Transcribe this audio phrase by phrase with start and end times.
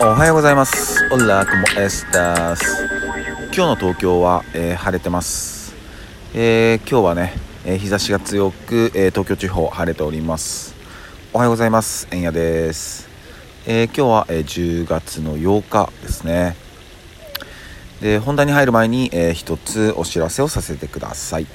[0.00, 1.04] おはようございます。
[1.12, 2.86] オラクモエスタス。
[3.46, 5.74] 今日の東京は、えー晴れてます。
[6.34, 7.34] えー今日はね、
[7.64, 10.74] えー日差しが強く、えー東京地方晴れております。
[11.32, 12.08] おはようございます。
[12.10, 13.08] えんやです。
[13.66, 16.56] えー今日は、えー10月の8日ですね。
[18.00, 21.46] で本題に入る前に、えー一つお知らせをさせてください。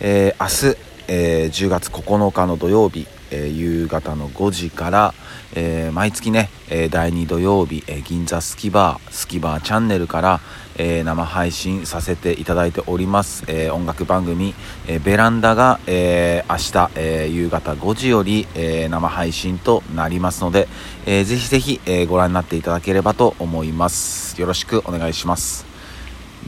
[0.00, 0.78] えー明日、
[1.08, 5.14] えー10月9日の土曜日、えー夕方の5時から、
[5.54, 10.40] えー毎月ね、えー第2土曜日、えー銀座スキバースキバーチャンネルから、
[10.76, 14.54] えー生配信させていただいております、えー音楽番組、
[14.86, 20.68] えーベランダが、えー明日、えー夕方5時より、えー生配信となりますので、
[21.06, 24.40] えーぜひぜひ、えーご覧になっていただければと思います。
[24.40, 25.66] よろしくお願いします。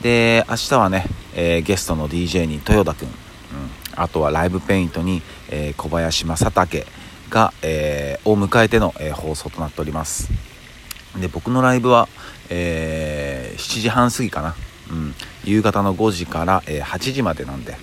[0.02, 3.14] で明日はね、えーゲストの DJ に豊田くん、うん、
[3.96, 6.86] あとはライブペイントに、えー小林正武
[7.30, 10.30] が、えーを迎えての、えー放送となっております。
[11.20, 12.08] で僕のライブは、
[12.50, 14.54] えー7時半過ぎかな、
[14.90, 17.76] うん、夕方の5時から、え8時までなんで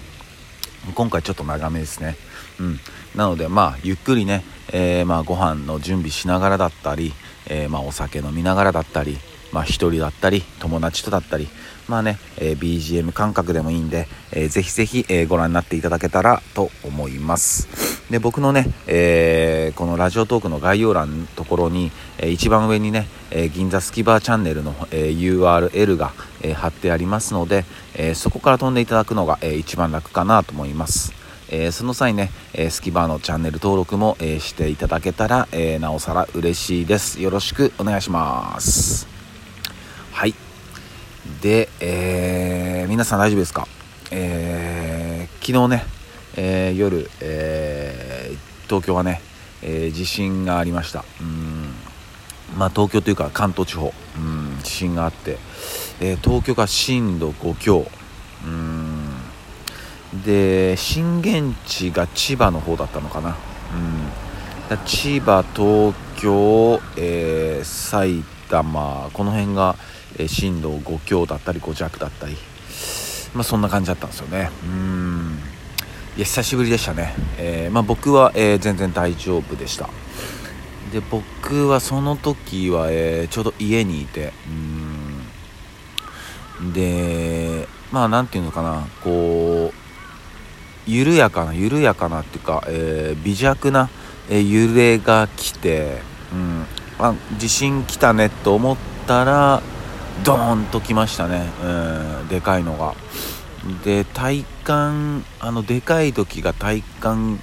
[0.95, 2.15] 今回ちょっと長めですね、
[2.59, 2.79] うん、
[3.15, 7.13] なのでまあゆっくりね、えーまあ、ご飯の準備しながらだったり、
[7.47, 9.17] えまあ、お酒飲みながらだったり
[9.53, 11.47] まあ、一人だったり友達とだったり
[11.87, 17.67] まあね、えー BGM 感覚でもいいんで、えーぜひぜひ、えーご覧になっていただけたらと思います。
[18.09, 31.13] で僕のね、えーこのラジオトークの概要欄のところに、えー一番上にね、えー銀座スキバーチャンネルの、えー URL が、えー貼ってありますので、えーそこから飛んでいただくのが、えー一番楽かなと思います。
[31.49, 37.21] えーその際ね、えースキバーのチャンネル登録も、えーしていただけたら、えーなおさら嬉しいです。
[37.21, 39.12] よろしくお願いします。
[41.43, 43.67] で、えー皆さん大丈夫ですか、
[44.11, 45.83] えー昨日ね、
[46.37, 48.37] えー夜、えー
[48.69, 49.21] 東京はね、
[49.61, 51.03] え地震がありました。
[51.19, 51.65] うん
[52.57, 53.93] まあ東京というか関東地方。
[54.17, 55.37] うん地震があって、
[55.99, 57.85] え東京が震度5強。
[58.45, 59.09] うん
[60.25, 63.35] で震源地が千葉の方だったのかな、
[64.71, 68.23] うん、千葉東京、えー埼
[68.61, 69.75] 玉この辺が、
[70.17, 72.37] え震度5強だったり5弱だったり
[73.33, 74.51] まあそんな感じだったんですよね。
[74.63, 75.39] うん。
[76.15, 79.89] いや久しぶりでしたね、えーまあ、僕は、えー全然大丈夫でした。
[80.91, 84.31] で僕はその時は、えーちょうど家にいて
[86.59, 86.73] うん。
[86.73, 88.87] でまあなんていうのかな。
[89.03, 89.83] こう
[90.85, 93.89] 緩やかな緩やかなっていうか、え微弱な、
[94.29, 96.65] え揺れが来て、うん、
[96.99, 98.77] あ地震来たねと思っ
[99.07, 99.61] たら
[100.23, 102.95] ドーンと来ましたね、うん、でかいのが。
[103.83, 107.39] で体感あのでかい時が体感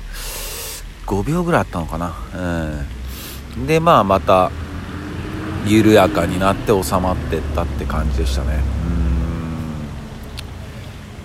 [1.06, 2.14] 5秒ぐらいあったのかな、
[3.56, 4.50] うん、でまあまた
[5.66, 8.60] 緩やかになって収まってったって感じでしたね。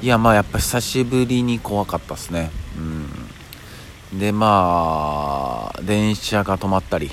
[0.02, 0.06] うん。
[0.06, 2.52] いやまあやっぱ久しぶりに怖かったですね。
[4.12, 4.20] うん。
[4.20, 7.12] でまあ電車が止まったり、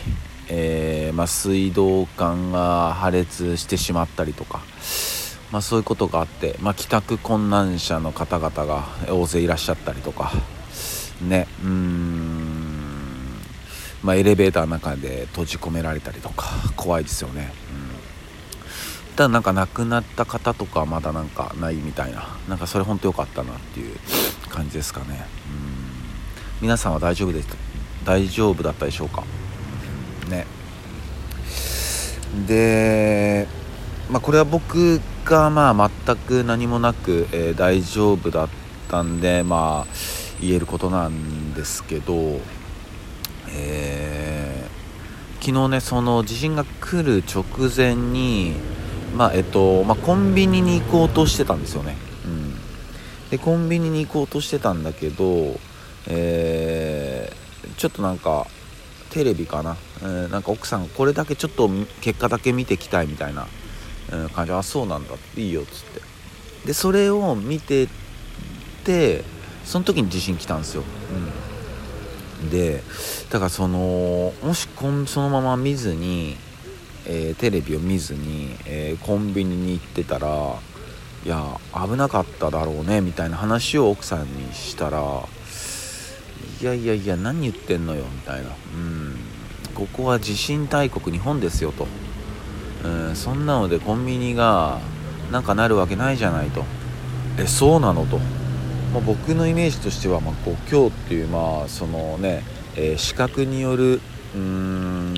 [0.55, 4.61] えーまあ、水道管が破裂してしまったりとか、
[5.51, 10.31] まあ、そういうことがあって、まあ、帰宅困難者の方々が大勢いらっしゃったりとか
[11.23, 13.41] ねうーん、
[14.03, 17.51] ま、エレベーターの中で閉じ込められたりとか怖いですよね、
[19.09, 23.97] うん、ただなんか亡くなった方とかまだなんかないみたいななんかそれ本当良かったなっていう
[24.51, 25.25] 感じですかね。
[25.49, 25.62] うん。
[26.61, 27.49] 皆さんは大丈夫です
[28.05, 29.25] 大丈夫だったでしょうか？
[30.28, 30.47] ね。
[32.47, 33.47] で、
[34.10, 38.49] まあ、これは僕がまあ全く何もなく、えー大丈夫だっ
[38.91, 39.93] たんでまあ
[40.41, 42.41] 言えることなんですけど、
[43.55, 44.72] えー
[45.44, 47.44] 昨日ねその地震が来る直
[47.77, 48.55] 前に
[49.16, 52.55] まあえっと、まあ、コンビニに行こうとしてたんですよね、うん、
[53.28, 55.59] でコンビニに行こうとしてたんだけど
[56.09, 57.43] えー
[57.77, 58.47] ちょっとなんか
[59.12, 61.69] テレビかな、えーなんか奥さんがこれだけちょっと
[62.00, 63.47] 結果だけ見てきたいみたいな、
[64.12, 64.53] うん感じ。
[64.53, 65.14] あそうなんだ。
[65.37, 66.00] いいよっつって。
[66.67, 67.88] でそれを見て
[68.85, 69.25] て
[69.64, 70.85] その時に地震来たんですよ、
[72.43, 72.82] うん、で
[73.31, 76.37] だからそのもしこんそのまま見ずに、
[77.06, 80.59] えーテレビを見ずに、えーコンビニに行ってたら
[81.25, 85.00] いや危なかっただろうねみたいな話を奥さんにしたら
[86.61, 88.49] いやいやいや何言ってんのよみたいな。
[88.49, 89.17] うん。
[89.75, 91.87] ここは地震大国日本ですよと。
[92.85, 94.81] うんそんなのでコンビニが
[95.31, 96.65] なんかなるわけないじゃないと。
[97.39, 98.19] えそうなのと、
[98.93, 102.43] まあ、僕のイメージとしては、まあ、5強っていうまあそのね、
[102.77, 104.00] えー視覚による
[104.35, 105.15] うーん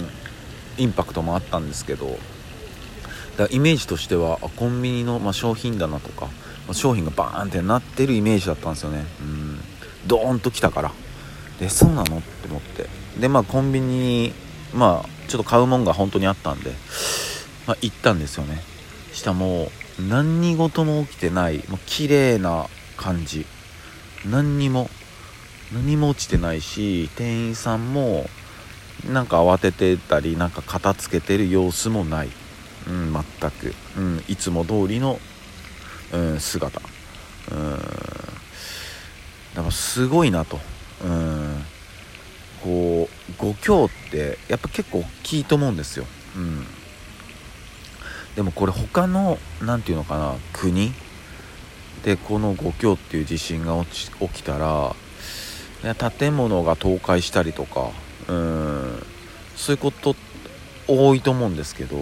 [0.79, 2.19] インパクトもあったんですけど。
[3.37, 6.31] だイメージとしてはコンビニの、まあ、商品棚とか、ま
[6.70, 9.05] あ、商品がバーンってなってるイメージだったんですよね。
[9.20, 9.61] うん。
[10.06, 10.93] ドーンと来たから。
[11.59, 12.19] でそうなの？
[12.19, 12.89] って思って。
[13.19, 14.33] でまあコンビニに
[14.73, 16.71] まあちょっと買うもんが本当にあったんで、
[17.67, 18.62] まあ、行ったんですよね。
[19.12, 22.67] したもう何事も起きてないもう綺麗な
[22.97, 23.47] 感じ。
[24.27, 24.89] 何にも
[25.73, 28.29] 何も落ちてないし店員さんも
[29.11, 32.31] なんか慌ててたりなんか片付けてる様子もない、
[32.89, 35.19] うん、全く、うん、いつも通りの、
[36.12, 36.81] うん、姿、
[37.51, 37.71] うん、
[39.55, 40.59] だからすごいなと、
[41.05, 41.44] うん、
[42.64, 46.64] こう五教ってやっぱ結構大きいと思うんですよ、うん、
[48.34, 50.93] でもこれ他の何て言うのかな国？
[52.02, 54.96] でこの五強っていう地震が起きたら
[56.11, 57.90] 建物が倒壊したりとか
[58.28, 59.06] うん。
[59.56, 60.17] そういうこと
[60.88, 61.96] 多いと思うんですけど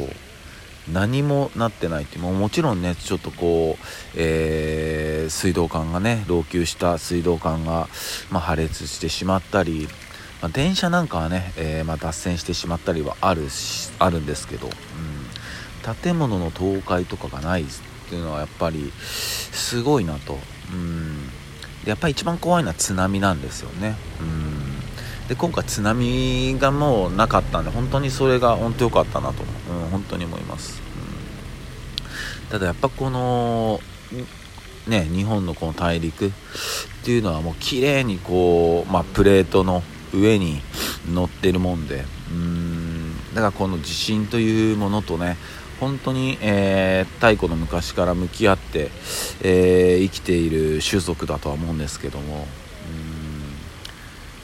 [0.90, 3.84] 何もなってないってももちろんねちょっとこう、
[4.16, 7.88] えー、水道管がね老朽した水道管が、
[8.30, 9.86] まあ、破裂してしまったり、
[10.42, 13.48] まあ、電車なんかはね、えー、ま、脱線してしまったりはある
[13.98, 17.66] あるんですけど、うん、建物の倒壊とかがないっ
[18.08, 20.38] ていうのはやっぱりすごいなと。
[20.72, 21.28] うん。
[21.84, 23.96] でやっぱり一番怖いのは津波なんですよね。
[24.20, 24.72] うん。
[25.28, 30.82] で今回津波がもうなかったんで本当にそれが本当良かったなと、うん、本当に思います、
[32.44, 33.80] うん、ただやっぱこの
[34.86, 36.30] ね日本のこの大陸っ
[37.04, 40.60] ていうのはもう綺麗にこう、まあ、プレートの上に
[41.12, 42.04] 乗ってるもんで。
[42.30, 45.36] うんだからこの地震というものとね
[45.80, 48.90] 本当に、えー、太古の昔から向き合って、
[49.42, 52.46] えー、生きている種族だとは思うんですけども。
[52.86, 53.22] うん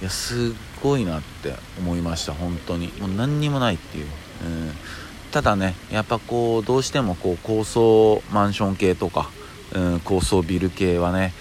[0.01, 2.93] いやすっごいなって思いました本当に。
[3.01, 4.07] もう何にもないっていう、
[4.45, 4.73] うん、
[5.33, 9.31] ただねやっぱこうどうしてもこう高層マンション系とか、
[9.73, 11.35] うん、高層ビル系はね、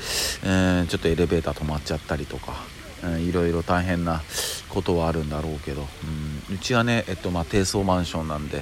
[0.43, 2.63] うん、ちょっとエレベーター止まっちゃったりとか、
[3.19, 4.21] いろいろ大変な
[4.69, 5.81] ことはあるんだろうけど、
[6.49, 8.61] うん、うちはね、えっとまあ、低層マンションなんで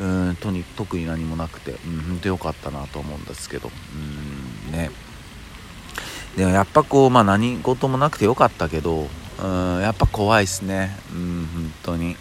[0.00, 4.90] うんとに特に何もなくて、うん、本当良かったなと思うんですけど、うんね、
[6.36, 9.08] でもやっぱこう、まあ、何事もなくてよかったけど
[9.42, 10.96] うんやっぱ怖いっすね。
[11.12, 12.16] うん本当に。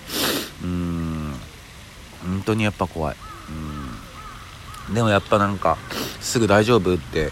[0.64, 1.34] うん
[2.24, 3.16] 本当にやっぱ怖い。
[4.88, 4.94] うん。
[4.94, 5.78] でもやっぱなんか
[6.22, 7.32] すぐ大丈夫って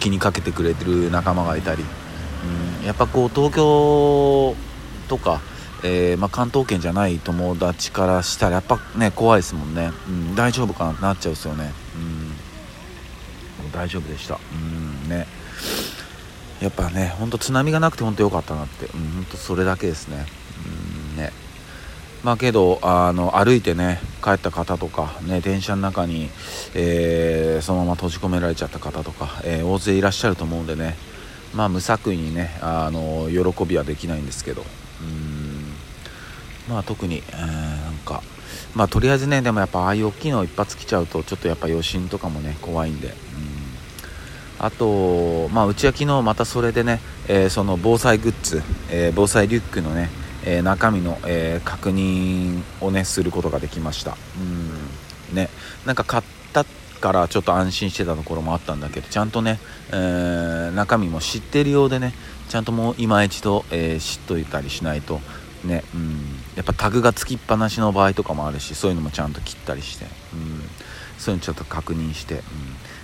[0.00, 1.84] 気にかけてくれてる仲間がいたり、
[2.84, 4.54] やっぱこう東京
[5.08, 5.40] とか、
[5.82, 11.72] えー、まあ、関東圏じゃない友達からしたらやっぱね怖いですもんね、うん、大丈夫かなってなっちゃうですよね、
[13.64, 15.26] うん、大丈夫でした、うんね、
[16.60, 20.26] やっぱねほんと津波がなくて本当良かったなって、うん、ほんそれだけですね,、
[21.12, 21.32] うんね。
[22.24, 26.30] まあけどあの歩いてね帰った方とか、ね、電車の中に、
[26.74, 30.96] えー、そのまま閉じ込められちゃった方とか、えー、大勢いらっしゃると思うんでね。
[31.54, 34.64] まあ無作為にねあの喜びはできないんですけど。
[35.02, 35.48] うん。
[36.68, 38.22] まあ特に、えー、なんか
[38.74, 43.14] まあとりあえずねでもやっぱああいう大きいの一発来ちゃうとちょっとやっぱ余震とかもね怖いんで、うん、
[44.58, 50.10] あとまあうちは昨日またそれでね、えー、その防災グッズ、えー、防災リュックのね、
[50.44, 54.16] え中身の、え確認をねすることができました。
[55.30, 55.34] うん。
[55.34, 55.48] ね。
[55.86, 56.22] なんか買っ
[56.98, 59.58] からちょっと安心してたところもあったんだけどちゃんとね、
[59.90, 62.12] えー、中身も知ってるようでね
[62.48, 65.20] ちゃんともう今一度、えー、知っといたりしないと
[65.64, 66.18] ね、うん、
[66.56, 70.60] やっぱタグがつきっぱなしの場合とかもあるしそういうのもちゃんと切ったりして、うん、
[71.18, 72.42] そういうのちょっと確認して、うん、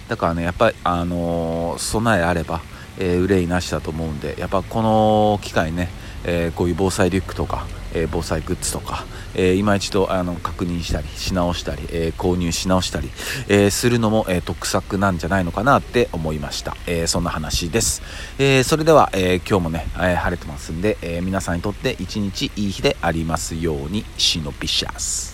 [0.08, 2.62] だからねやっぱり、あのー、備えあれば、
[2.98, 5.88] えー、憂いなしだと思うんでやっぱこの機会ね、
[6.24, 13.10] え、こういう防災リュックとかえ防災グッズとか、えー、今一度あの確認したりし直したり、えー、購入し直したり、
[13.48, 18.02] え、するのも、え得策なんじゃないのかなって思いました、えそんな話です、
[18.38, 25.33] えそれでは、え今日もね、え晴れてますんで、え皆さんにとって一日いい日でありますようにシノピシャス。